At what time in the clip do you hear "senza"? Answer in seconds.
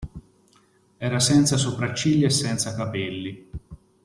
1.19-1.57, 2.31-2.73